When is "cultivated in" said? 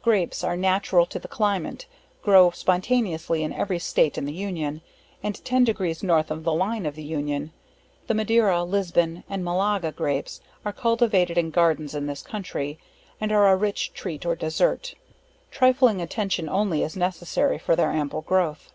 10.72-11.50